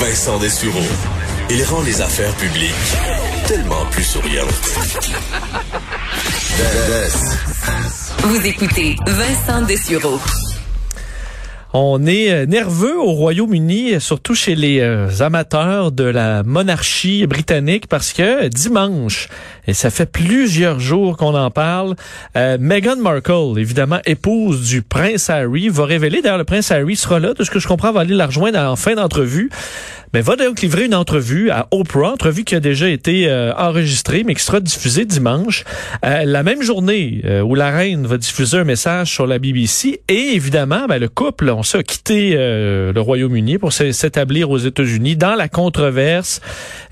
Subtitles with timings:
[0.00, 0.80] Vincent Dessureau.
[1.50, 2.72] Il rend les affaires publiques
[3.46, 4.48] tellement plus souriantes.
[8.24, 10.18] Vous écoutez Vincent Dessureau.
[11.72, 17.86] On est euh, nerveux au Royaume-Uni, surtout chez les euh, amateurs de la monarchie britannique,
[17.86, 19.28] parce que dimanche,
[19.68, 21.94] et ça fait plusieurs jours qu'on en parle,
[22.36, 27.20] euh, Meghan Markle, évidemment épouse du prince Harry, va révéler, d'ailleurs le prince Harry sera
[27.20, 29.48] là, de ce que je comprends, va aller la rejoindre en fin d'entrevue,
[30.12, 34.34] mais va donc livrer une entrevue à Oprah, entrevue qui a déjà été enregistrée, mais
[34.34, 35.64] qui sera diffusée dimanche,
[36.02, 40.86] la même journée où la reine va diffuser un message sur la BBC, et évidemment,
[40.88, 45.48] ben, le couple, on sait, a quitté le Royaume-Uni pour s'établir aux États-Unis dans la
[45.48, 46.40] controverse.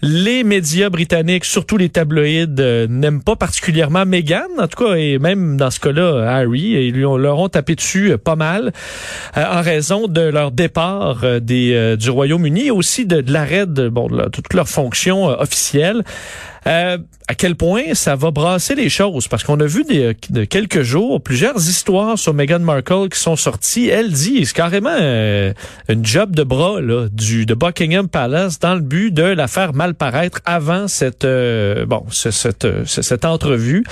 [0.02, 2.46] Les médias britanniques, surtout les tabloïds,
[2.88, 7.04] n'aiment pas particulièrement Meghan, en tout cas, et même dans ce cas-là, Harry, et lui,
[7.04, 8.72] on leur ont tapé dessus pas mal
[9.36, 13.66] euh, en raison de leur départ euh, des, euh, du Royaume-Uni aussi de, de l'arrêt
[13.66, 16.04] de, bon, de toutes leurs fonctions officielles.
[16.66, 19.28] Euh, à quel point ça va brasser les choses?
[19.28, 23.36] Parce qu'on a vu des, de quelques jours plusieurs histoires sur Meghan Markle qui sont
[23.36, 23.88] sorties.
[23.88, 25.52] Elle dit c'est carrément euh,
[25.88, 29.72] une job de bras là, du de Buckingham Palace dans le but de la faire
[29.72, 33.84] mal paraître avant cette euh, bon cette, cette entrevue.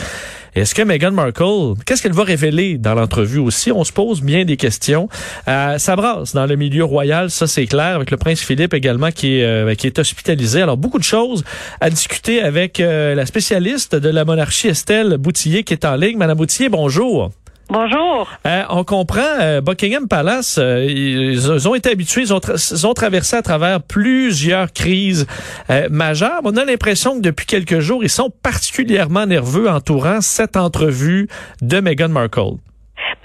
[0.57, 3.71] Est-ce que Meghan Markle, qu'est-ce qu'elle va révéler dans l'entrevue aussi?
[3.71, 5.07] On se pose bien des questions.
[5.49, 9.11] Euh, ça brasse dans le milieu royal, ça c'est clair, avec le prince Philippe également
[9.11, 10.63] qui est, euh, qui est hospitalisé.
[10.63, 11.45] Alors, beaucoup de choses
[11.83, 16.17] à discuter avec euh, la spécialiste de la monarchie, Estelle Boutillier, qui est en ligne.
[16.17, 17.33] Madame Boutillier, bonjour.
[17.69, 18.29] Bonjour.
[18.47, 22.95] Euh, on comprend, euh, Buckingham Palace, euh, ils, ont été habitués, ils ont, ils ont,
[22.95, 25.27] traversé à travers plusieurs crises
[25.91, 26.41] majeures.
[26.45, 31.29] On a l'impression que depuis quelques jours, ils sont particulièrement nerveux entourant cette entrevue
[31.61, 32.59] de Meghan Markle.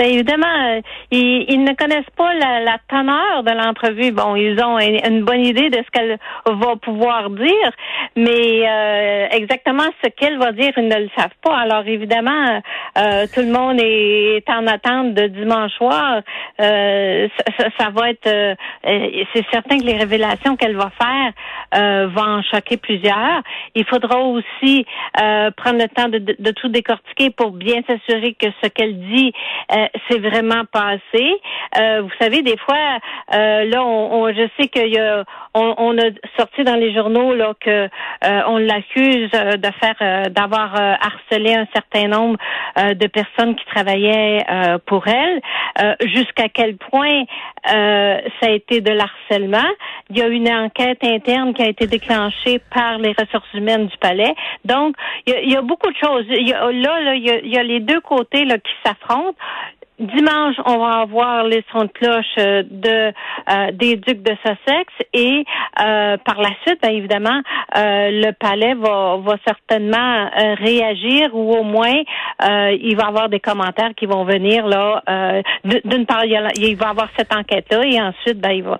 [0.02, 0.82] Bien, évidemment, euh,
[1.12, 4.12] ils, ils, ne connaissent pas la, la teneur de l'entrevue.
[4.12, 6.18] Bon, ils ont une, bonne idée de ce qu'elle
[6.48, 7.72] va pouvoir dire,
[8.16, 11.56] mais euh, exactement ce qu'elle va dire, ils ne le savent pas.
[11.56, 12.62] Alors, évidemment,
[12.98, 16.22] euh, tout le monde est en attente de dimanche soir.
[16.60, 17.28] Euh,
[17.60, 18.56] ça, ça, va être, euh,
[19.34, 23.42] c'est certain que les révélations qu'elle va faire vont en choquer plusieurs.
[23.76, 28.48] Il faudra aussi prendre le temps de, de, de, tout décortiquer pour bien s'assurer que
[28.62, 29.32] ce qu'elle dit
[30.10, 31.40] c'est vraiment passé.
[31.80, 33.00] Euh, vous savez, des fois,
[33.34, 37.54] euh, là, on, je sais qu'il y a, on, a sorti dans les journaux là
[37.60, 42.38] que euh, on l'accuse de faire, d'avoir harcelé un certain nombre
[42.78, 44.46] de personnes qui travaillaient
[44.86, 45.42] pour elle.
[46.02, 47.24] Jusqu'à quel point
[47.66, 49.70] ça a été de l'harcèlement
[50.10, 53.98] Il y a une enquête interne qui a été déclenchée par les ressources humaines du
[53.98, 54.34] palais.
[54.66, 54.96] Donc,
[55.28, 56.26] il y a, beaucoup de choses.
[56.30, 58.58] Il y a, là, là, il y a, il y a les deux côtés là
[58.58, 59.38] qui s'affrontent.
[60.02, 63.14] Dimanche, on va avoir les sons de cloche euh, de
[63.50, 65.46] euh, des ducs de Sussex et
[65.80, 67.42] euh, par la suite, bien évidemment,
[67.76, 72.02] le palais va, va certainement réagir ou au moins
[72.42, 75.04] il va avoir des commentaires qui vont venir là.
[75.64, 78.80] D'une part, il, va avoir cette enquête là et ensuite, ben il va.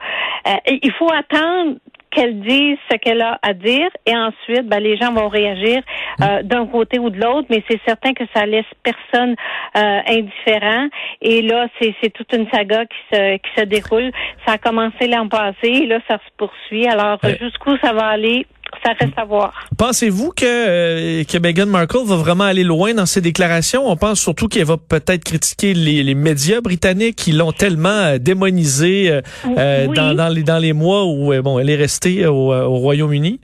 [0.68, 1.76] il faut attendre
[2.12, 5.82] qu'elle dise ce qu'elle a à dire et ensuite, ben, les gens vont réagir
[6.22, 6.44] euh, mm.
[6.44, 9.36] d'un côté ou de l'autre, mais c'est certain que ça laisse personne
[9.78, 10.88] euh, indifférent.
[11.22, 14.12] Et là, c'est, c'est toute une saga qui se, qui se déroule.
[14.46, 16.88] Ça a commencé l'an passé et là, ça se poursuit.
[16.88, 18.46] Alors, jusqu'où ça va aller?
[18.84, 19.54] Ça reste à voir.
[19.78, 23.88] Pensez-vous que, euh, que Meghan Markle va vraiment aller loin dans ses déclarations?
[23.88, 28.18] On pense surtout qu'elle va peut-être critiquer les, les, médias britanniques qui l'ont tellement euh,
[28.18, 32.78] démonisée euh, dans, dans, les, dans les mois où bon, elle est restée au, au
[32.78, 33.40] Royaume-Uni.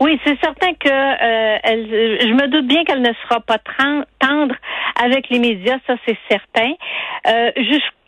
[0.00, 1.86] Oui, c'est certain que elle,
[2.20, 3.58] je me doute bien qu'elle ne sera pas
[4.20, 4.54] tendre
[5.02, 6.72] avec les médias, ça c'est certain.
[7.26, 7.50] Euh,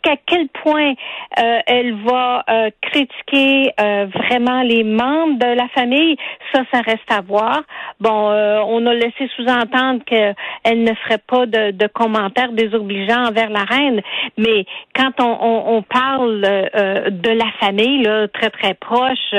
[0.07, 0.93] à quel point
[1.39, 6.17] euh, elle va euh, critiquer euh, vraiment les membres de la famille,
[6.53, 7.61] ça, ça reste à voir.
[7.99, 13.63] Bon, on a laissé sous-entendre qu'elle ne ferait pas de, de, commentaires désobligeants envers la
[13.63, 14.01] reine,
[14.37, 14.65] mais
[14.95, 19.33] quand on, on, on parle de la famille, là, très très proche,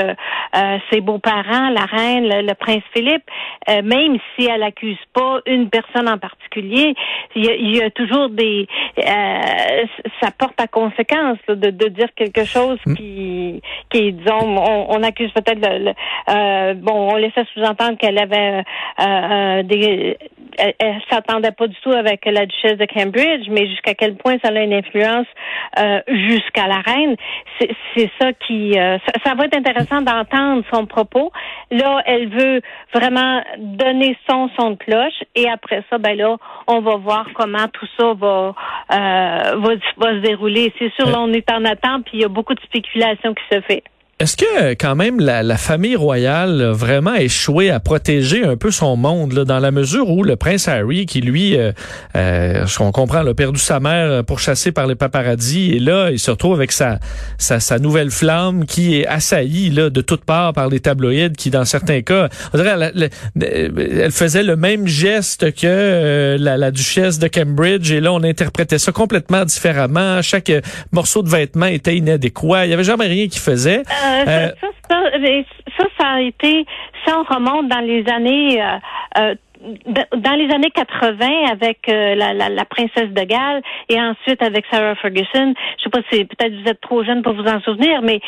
[0.91, 3.23] ses beaux-parents, la reine, le, prince Philippe,
[3.67, 6.95] même si elle accuse pas une personne en particulier,
[7.35, 8.67] il y a, il y a toujours des,
[10.21, 12.93] ça porte à conséquence là, de, de dire quelque chose Mm.
[12.95, 15.93] qui, qui disons, on, on accuse peut-être le, le-
[16.29, 18.63] euh, bon, on laissait sous-entendre qu'elle avait
[18.99, 20.17] euh, euh, des,
[20.57, 24.37] elle, elle s'attendait pas du tout avec la duchesse de Cambridge, mais jusqu'à quel point
[24.43, 25.27] ça a une influence
[25.79, 27.15] euh, jusqu'à la reine,
[27.59, 31.31] c'est c'est ça qui, euh, ça, ça va être intéressant d'entendre son propos.
[31.71, 32.61] Là, elle veut
[32.93, 36.37] vraiment donner son son de cloche, et après ça, ben là,
[36.67, 38.53] on va voir comment tout ça va
[38.93, 40.44] euh, va, va se dérouler.
[40.77, 43.43] C'est sûr, là, on est en attente, puis il y a beaucoup de spéculation qui
[43.51, 43.83] se fait.
[44.17, 48.55] Est-ce que euh, quand même la, la famille royale a vraiment échoué à protéger un
[48.55, 51.73] peu son monde là, dans la mesure où le prince Harry, qui lui, euh,
[52.15, 56.31] euh, qu'on comprend, a perdu sa mère pourchassée par les paparazzis, et là il se
[56.31, 56.99] retrouve avec sa,
[57.37, 61.49] sa, sa nouvelle flamme qui est assaillie là de toutes parts par les tabloïds, qui
[61.49, 63.09] dans certains cas, on dirait, elle,
[63.41, 68.13] elle- elle faisait le même geste que euh, la, la duchesse de Cambridge, et là
[68.13, 70.21] on interprétait ça complètement différemment.
[70.21, 70.61] Chaque euh,
[70.93, 72.65] morceau de vêtement était inadéquat.
[72.65, 73.83] Il y avait jamais rien qui faisait.
[74.05, 75.01] Euh, Euh, ça, ça,
[75.77, 76.65] ça, ça, a été,
[77.05, 78.77] ça on remonte dans les années, euh,
[79.19, 79.35] euh,
[80.15, 84.65] dans les années 80 avec euh, la, la, la princesse de Galles et ensuite avec
[84.71, 85.53] Sarah Ferguson.
[85.77, 88.19] Je sais pas si peut-être vous êtes trop jeune pour vous en souvenir, mais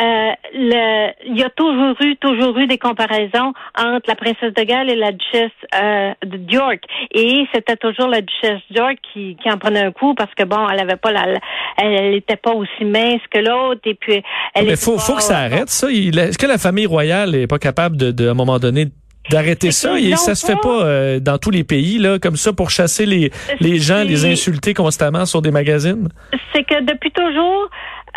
[0.00, 4.62] euh, le, il y a toujours eu, toujours eu des comparaisons entre la princesse de
[4.62, 5.50] Galles et la duchesse
[5.80, 6.82] euh, de York.
[7.14, 10.68] Et c'était toujours la duchesse York qui, qui en prenait un coup parce que bon,
[10.68, 11.26] elle avait pas la,
[11.78, 14.22] elle était pas aussi mince que l'autre et puis
[14.54, 15.90] elle Mais était faut, pas- faut que ça arrête, ça.
[15.90, 18.86] Est-ce que la famille royale est pas capable de, de à un moment donné,
[19.30, 19.98] d'arrêter ça?
[19.98, 20.84] Et ça se fait pas.
[20.84, 23.30] euh, dans tous les pays, là, comme ça, pour chasser les,
[23.60, 26.08] les gens, les insulter constamment sur des magazines?
[26.54, 27.68] c'est que depuis toujours,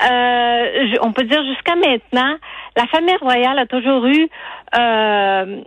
[0.09, 2.35] euh, on peut dire jusqu'à maintenant,
[2.75, 4.27] la famille royale a toujours eu
[4.77, 5.61] euh,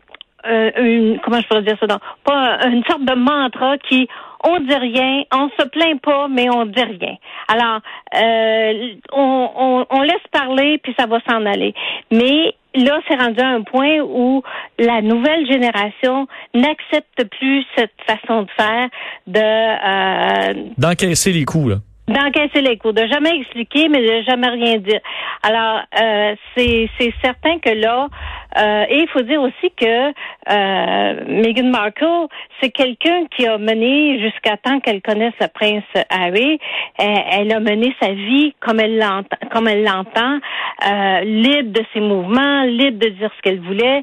[0.47, 4.07] euh, une comment je pourrais dire ça non, pas une sorte de mantra qui
[4.45, 7.17] on dit rien, on se plaint pas, mais on dit rien.
[7.49, 7.81] Alors,
[8.15, 11.75] euh, on, on, on laisse parler, puis ça va s'en aller.
[12.13, 14.43] Mais là, c'est rendu à un point où
[14.79, 18.89] la nouvelle génération n'accepte plus cette façon de faire
[19.27, 21.77] de euh, D'encaisser les coups, là.
[22.09, 25.01] D'encaisser les coups, de jamais expliquer, mais de jamais rien dire.
[25.43, 28.09] Alors, euh, c'est c'est certain que là,
[28.57, 32.29] euh, et il faut dire aussi que euh, Meghan Markle,
[32.61, 36.59] c'est quelqu'un qui a mené jusqu'à temps qu'elle connaisse le prince Harry,
[36.99, 40.39] elle, a mené sa vie comme elle l'entend, comme elle l'entend,
[40.87, 44.03] euh, libre de ses mouvements, libre de dire ce qu'elle voulait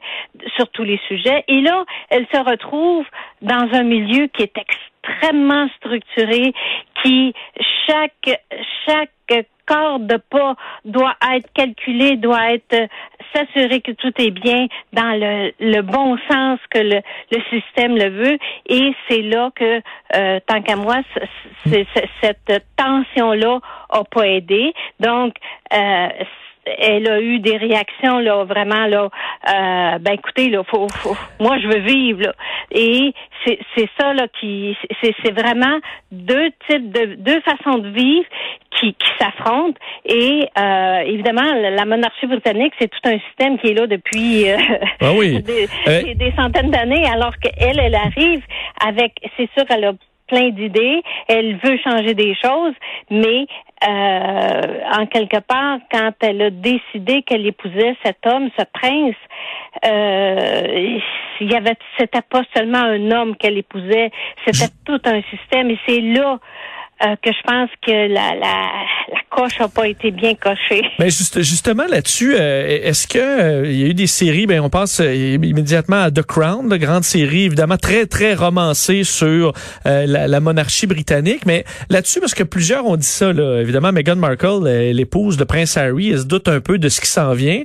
[0.55, 1.43] sur tous les sujets.
[1.47, 3.05] Et là, elle se retrouve
[3.41, 4.94] dans un milieu qui est extrêmement
[5.77, 6.53] structuré,
[7.01, 7.33] qui
[7.87, 8.41] chaque
[8.85, 9.11] chaque
[9.65, 10.55] corps de pas
[10.85, 12.87] doit être calculé, doit être euh,
[13.33, 18.09] s'assurer que tout est bien dans le, le bon sens que le, le système le
[18.09, 18.37] veut.
[18.67, 19.81] Et c'est là que,
[20.15, 20.97] euh, tant qu'à moi,
[22.21, 23.59] cette tension-là
[23.89, 24.73] a pas aidé.
[24.99, 25.35] Donc,
[25.73, 26.07] euh,
[26.79, 29.09] elle a eu des réactions là vraiment là
[29.47, 32.33] euh, ben écoutez là faut, faut moi je veux vivre là
[32.71, 33.13] et
[33.45, 35.77] c'est c'est ça là qui c'est c'est vraiment
[36.11, 38.25] deux types de deux façons de vivre
[38.79, 43.73] qui qui s'affrontent et euh, évidemment la, monarchie britannique c'est tout un système qui est
[43.73, 44.57] là depuis euh,
[45.01, 45.41] Ah oui.
[45.41, 48.41] des, Euh, des- des centaines d'années alors qu'elle elle arrive
[48.85, 49.93] avec c'est sûr qu'elle a
[50.27, 52.73] plein d'idées, elle veut changer des choses,
[53.11, 53.45] mais
[53.83, 54.61] euh,
[54.97, 59.15] en quelque part, quand elle a décidé qu'elle épousait cet homme, ce prince,
[59.85, 60.99] euh,
[61.41, 64.11] il y avait, c'était pas seulement un homme qu'elle épousait,
[64.45, 66.39] c'était tout un système, et c'est là
[67.03, 68.69] euh, que je pense que la, la,
[69.11, 70.81] la coche a pas été bien cochée.
[70.99, 74.61] Mais juste, justement là-dessus, euh, est-ce que euh, il y a eu des séries, ben
[74.61, 79.53] on pense euh, immédiatement à The Crown, de grande série évidemment très très romancée sur
[79.83, 84.15] la, la monarchie britannique, mais là-dessus parce que plusieurs ont dit ça là, évidemment Meghan
[84.15, 87.63] Markle, l'épouse de prince Harry, elle se doute un peu de ce qui s'en vient,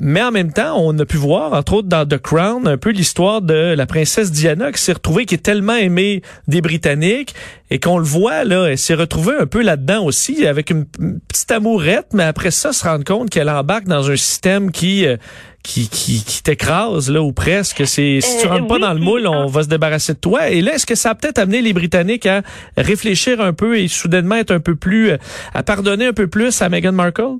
[0.00, 2.90] mais en même temps, on a pu voir entre autres dans The Crown un peu
[2.90, 7.34] l'histoire de la princesse Diana qui s'est retrouvée qui est tellement aimée des Britanniques
[7.74, 10.86] et qu'on le voit là, elle s'est retrouvée un peu là-dedans aussi avec une,
[11.28, 15.16] petite amourette, mais après ça se rendre compte qu'elle embarque dans un système qui euh,
[15.64, 17.86] qui, qui, qui t'écrase là ou presque.
[17.86, 20.12] C'est si tu Euh, rentres pas oui, dans le moule, on en- va se débarrasser
[20.14, 20.50] de toi.
[20.50, 22.42] Et là, est-ce que ça a peut-être amené les Britanniques à
[22.76, 25.16] réfléchir un peu et soudainement être un peu plus euh,
[25.54, 27.38] à pardonner un peu plus à Meghan Markle?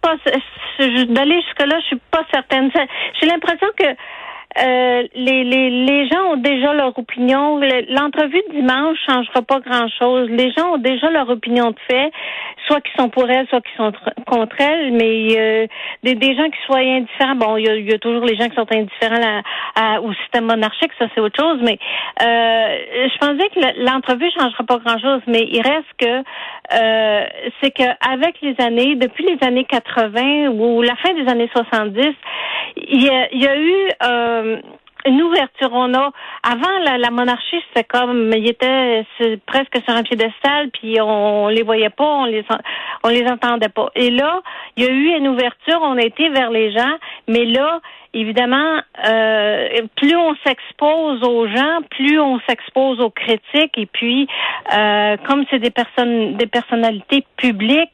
[0.00, 0.14] pas
[0.78, 2.70] je- d'aller jusque là, je suis pas certaine.
[3.20, 3.84] J'ai l'impression que
[4.56, 7.58] euh, les, les, les gens ont déjà leur opinion.
[7.58, 10.28] L'entrevue de dimanche changera pas grand-chose.
[10.30, 12.10] Les gens ont déjà leur opinion de fait,
[12.66, 13.92] soit qui sont pour elle, soit qui sont
[14.26, 14.92] contre elle.
[14.92, 15.66] Mais euh,
[16.02, 18.48] des, des gens qui soient indifférents, bon, il y a, y a, toujours les gens
[18.48, 19.42] qui sont indifférents
[19.76, 21.60] à, au système monarchique, ça c'est autre chose.
[21.62, 21.78] Mais
[22.22, 25.20] euh, je pensais que l'entrevue changera pas grand-chose.
[25.26, 26.22] Mais il reste que
[26.74, 27.24] euh,
[27.62, 32.14] c'est qu'avec les années, depuis les années 80 ou la fin des années 70,
[32.76, 33.88] il y a, il y a eu
[34.38, 34.60] euh,
[35.06, 35.70] une ouverture.
[35.72, 36.10] On a
[36.42, 39.04] avant la, la monarchie, c'était comme il était
[39.46, 42.44] presque sur un piédestal, puis on, les voyait pas, on les
[43.04, 43.90] on les entendait pas.
[43.94, 44.42] Et là,
[44.76, 45.80] il y a eu une ouverture.
[45.82, 46.96] On a été vers les gens,
[47.28, 47.80] mais là,
[48.14, 53.76] évidemment, euh, plus on s'expose aux gens, plus on s'expose aux critiques.
[53.76, 54.26] Et puis,
[54.74, 57.92] euh, comme c'est des personnes, des personnalités publiques,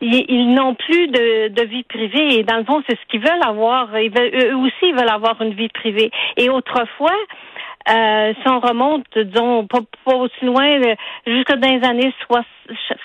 [0.00, 2.38] ils, n'ont plus de, de, vie privée.
[2.38, 3.98] Et dans le fond, c'est ce qu'ils veulent avoir.
[3.98, 6.10] Ils veulent, eux aussi, ils veulent avoir une vie privée.
[6.36, 7.16] Et autrefois,
[7.88, 9.78] euh, si on remonte, disons, pas,
[10.14, 10.80] aussi loin,
[11.26, 12.44] jusque dans les années 60,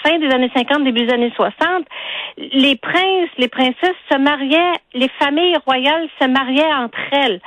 [0.03, 1.85] fin des années 50, début des années 60,
[2.37, 7.39] les princes, les princesses se mariaient, les familles royales se mariaient entre elles.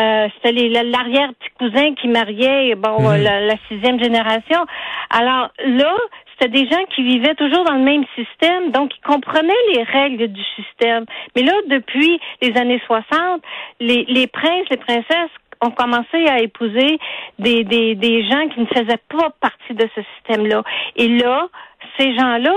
[0.00, 3.24] Euh, C'était l'arrière-petit cousin qui mariait, bon, mhm.
[3.24, 4.64] la, la, sixième génération.
[5.10, 5.94] Alors là,
[6.40, 10.28] c'était des gens qui vivaient toujours dans le même système, donc ils comprenaient les règles
[10.28, 11.04] du système.
[11.36, 13.42] Mais là, depuis les années 60,
[13.80, 15.30] les, les princes, les princesses
[15.62, 16.98] ont commencé à épouser
[17.38, 20.62] des, des, des gens qui ne faisaient pas partie de ce système-là.
[20.96, 21.48] Et là,
[21.98, 22.54] ces gens-là,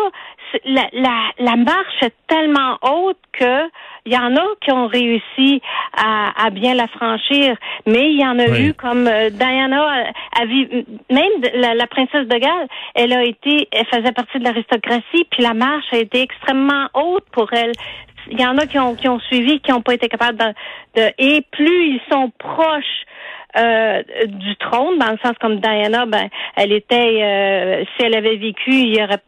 [0.66, 3.70] la, la, la marche est tellement haute que
[4.06, 5.62] il y en a qui ont réussi
[5.96, 7.56] à, à bien la franchir,
[7.86, 12.38] mais il y en a eu comme euh, Diana, a, même la, la, princesse de
[12.38, 16.88] Galles, elle a été, elle faisait partie de l'aristocratie, puis la marche a été extrêmement
[16.94, 17.72] haute pour elle.
[18.30, 21.02] Il y en a qui ont, qui ont suivi, qui n'ont pas été capables de,
[21.02, 23.04] de, Et plus ils sont proches
[23.58, 28.38] euh, du trône, dans le sens comme Diana, ben, elle était, euh, si elle avait
[28.38, 29.20] vécu, il y aurait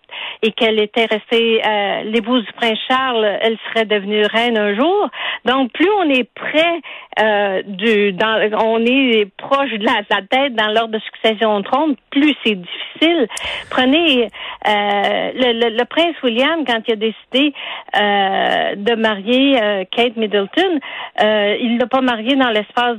[0.41, 5.09] et qu'elle était restée euh, l'épouse du prince Charles, elle serait devenue reine un jour.
[5.45, 6.81] Donc plus on est près
[7.19, 11.95] euh, du, dans, on est proche de la, tête dans l'ordre de succession au trône,
[12.09, 13.27] plus c'est difficile.
[13.69, 14.23] Prenez
[14.67, 17.53] euh, le, le, prince William quand il a décidé
[17.95, 20.79] euh, de marier euh, Kate Middleton,
[21.19, 22.97] il l'a pas marié dans l'espace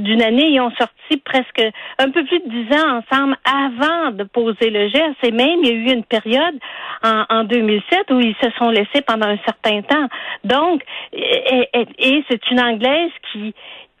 [0.00, 0.33] d'une année.
[0.42, 1.62] Ils ont sorti presque
[1.98, 5.16] un peu plus de dix ans ensemble avant de poser le geste.
[5.22, 6.58] Et même il y a eu une période
[7.02, 10.08] en, en 2007 où ils se sont laissés pendant un certain temps.
[10.44, 13.54] Donc, et, et, c'est une Anglaise qui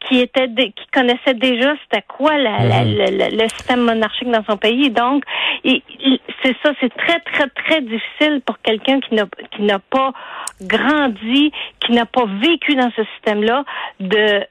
[0.08, 2.96] qui était qui connaissait déjà c'était quoi la, mhm.
[3.32, 4.90] le système monarchique dans son pays.
[4.90, 5.24] Donc,
[5.64, 10.12] c'est ça, c'est très très très difficile pour quelqu'un qui n'a qui n'a pas
[10.62, 13.64] grandi, qui n'a pas vécu dans ce système-là,
[14.00, 14.44] de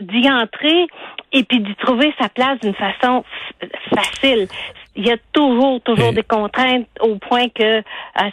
[0.00, 0.86] d'y entrer
[1.32, 3.24] et puis d'y trouver sa place d'une façon
[3.94, 4.48] facile
[4.96, 7.82] il y a toujours, toujours des contraintes au point que euh,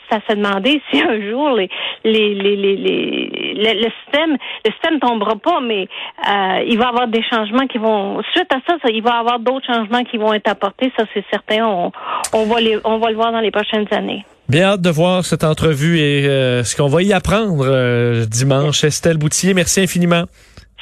[0.09, 1.69] ça se demandait si un jour les,
[2.03, 5.87] les, les, les, le système, le système tombera pas, mais
[6.27, 9.19] euh, il va y avoir des changements qui vont suite à ça, il va y
[9.19, 11.65] avoir d'autres changements qui vont être apportés, ça c'est certain.
[11.65, 11.91] On,
[12.33, 14.25] on va les, on va le voir dans les prochaines années.
[14.49, 18.83] Bien hâte de voir cette entrevue et euh, ce qu'on va y apprendre dimanche.
[18.83, 20.25] Estelle Boutier, merci infiniment.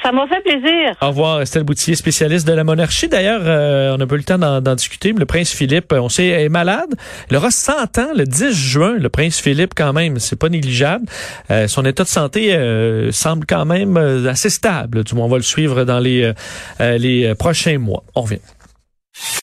[0.02, 0.96] Ça m'a fait plaisir.
[1.02, 3.08] Au revoir, Estelle Boutier, spécialiste de la monarchie.
[3.08, 6.08] D'ailleurs, euh, on n'a pas eu le temps d'en discuter, mais le prince Philippe, on
[6.08, 6.94] sait, est malade.
[7.30, 10.18] Il aura 100 ans le 10 juin, le prince Philippe quand même.
[10.18, 11.04] C'est pas négligeable.
[11.50, 15.04] Euh, son état de santé euh, semble quand même assez stable.
[15.04, 16.32] Du moins, on va le suivre dans les,
[16.78, 18.04] les prochains mois.
[18.14, 18.38] On revient.